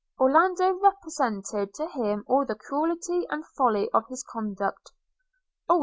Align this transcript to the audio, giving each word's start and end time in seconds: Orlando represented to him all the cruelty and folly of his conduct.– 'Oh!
Orlando 0.19 0.71
represented 0.79 1.75
to 1.75 1.85
him 1.87 2.23
all 2.27 2.43
the 2.43 2.55
cruelty 2.55 3.27
and 3.29 3.45
folly 3.55 3.87
of 3.93 4.07
his 4.07 4.23
conduct.– 4.23 4.91
'Oh! 5.69 5.79